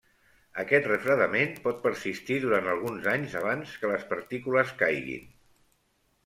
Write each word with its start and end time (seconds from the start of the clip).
Aquest 0.61 0.85
refredament 0.91 1.51
pot 1.67 1.77
persistir 1.83 2.37
durant 2.45 2.69
alguns 2.71 3.11
anys 3.13 3.37
abans 3.43 3.75
que 3.83 3.93
les 3.93 4.07
partícules 4.15 4.73
caiguin. 4.83 5.31